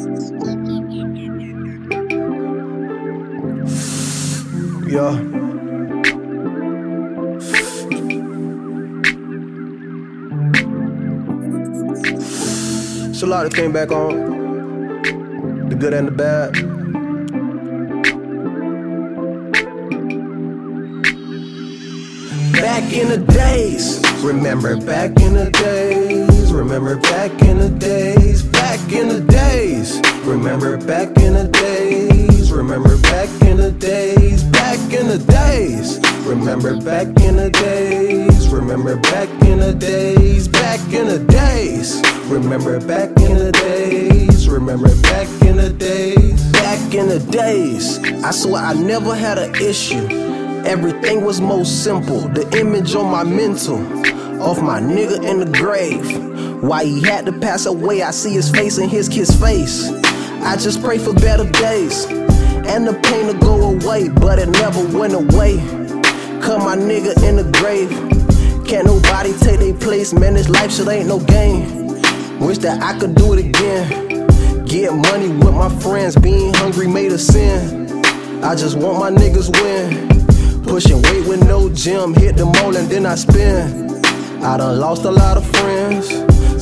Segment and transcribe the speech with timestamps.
[0.00, 0.06] Yeah.
[13.12, 15.68] So a lot that came back on.
[15.68, 16.54] The good and the bad.
[22.52, 27.89] Back in the days, remember back in the days, remember back in the days,
[30.50, 36.76] remember back in the days, remember back in the days, back in the days, remember
[36.80, 43.10] back in the days, remember back in the days, back in the days, remember back
[43.20, 48.00] in the days, remember back in the days, back in the days.
[48.24, 50.04] I swear I never had an issue.
[50.66, 52.22] Everything was most simple.
[52.22, 53.78] The image on my mental
[54.42, 56.60] of my nigga in the grave.
[56.60, 59.88] Why he had to pass away, I see his face and his kid's face.
[60.42, 64.80] I just pray for better days and the pain to go away, but it never
[64.96, 65.58] went away.
[66.40, 67.90] Cut my nigga in the grave.
[68.66, 70.34] Can't nobody take their place, man.
[70.34, 72.00] This life shit ain't no game.
[72.40, 74.64] Wish that I could do it again.
[74.64, 78.02] Get money with my friends, being hungry made a sin.
[78.42, 80.62] I just want my niggas win.
[80.64, 84.02] Pushing weight with no gym, hit the mall and then I spin.
[84.42, 86.08] I done lost a lot of friends.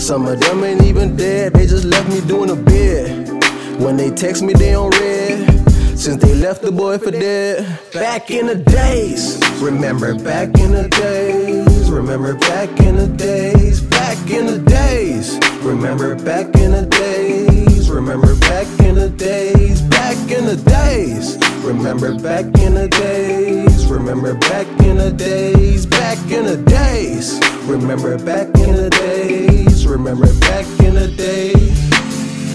[0.05, 3.38] Some of them ain't even dead, they just left me doing a bid.
[3.78, 5.68] When they text me, they on red.
[5.96, 7.78] Since they left the boy for dead.
[7.92, 14.18] Back in the days, remember back in the days, remember back in the days, back
[14.30, 20.46] in the days, remember back in the days, remember back in the days, back in
[20.46, 26.56] the days, remember back in the days, remember back in the days, back in the
[26.56, 31.58] days, remember back in the days, remember back in the days.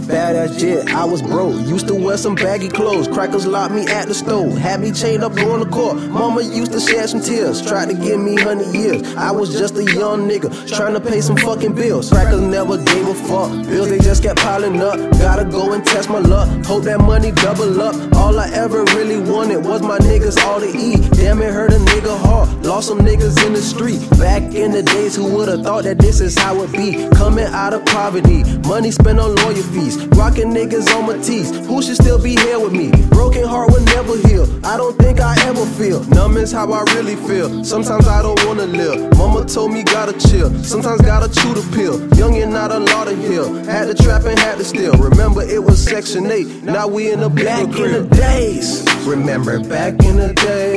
[0.03, 1.55] Badass shit, I was broke.
[1.65, 3.07] Used to wear some baggy clothes.
[3.07, 4.49] Crackers locked me at the store.
[4.57, 5.97] Had me chained up going to court.
[5.97, 7.61] Mama used to shed some tears.
[7.61, 9.15] Tried to give me hundred years.
[9.15, 12.09] I was just a young nigga trying to pay some fucking bills.
[12.09, 13.51] Crackers never gave a fuck.
[13.65, 14.97] Bills they just kept piling up.
[15.19, 16.49] Gotta go and test my luck.
[16.65, 17.95] Hope that money double up.
[18.15, 21.11] All I ever really wanted was my niggas all to eat.
[21.13, 22.32] Damn it hurt a nigga hard.
[22.73, 24.01] Lost some niggas in the street.
[24.17, 27.07] Back in the days, who would've thought that this is how it be?
[27.09, 28.43] Coming out of poverty.
[28.67, 30.03] Money spent on lawyer fees.
[30.17, 31.53] Rocking niggas on my teeth.
[31.67, 32.89] Who should still be here with me?
[33.09, 34.49] Broken heart will never heal.
[34.65, 36.03] I don't think I ever feel.
[36.05, 37.63] Numb is how I really feel.
[37.63, 39.15] Sometimes I don't wanna live.
[39.19, 40.49] Mama told me gotta chill.
[40.63, 42.01] Sometimes gotta chew the pill.
[42.17, 43.53] Young and not a lot of hill.
[43.65, 44.93] Had to trap and had to steal.
[44.93, 46.63] Remember it was section 8.
[46.63, 48.83] Now we in the back in the days.
[49.05, 50.72] Remember back in the days.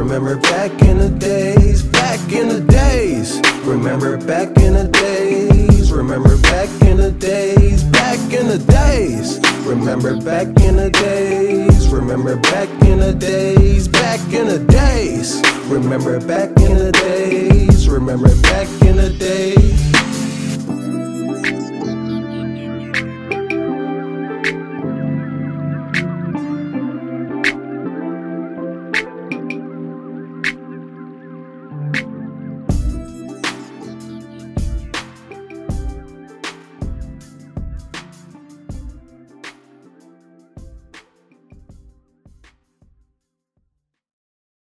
[0.00, 1.82] Remember back in the days.
[1.82, 3.38] Back in the days.
[3.64, 5.92] Remember back in the days.
[5.92, 7.84] Remember back in the days.
[7.84, 9.38] Back in the days.
[9.66, 11.88] Remember back in the days.
[11.88, 13.88] Remember back in the days.
[13.88, 15.42] Back in the days.
[15.66, 17.69] Remember back in the days.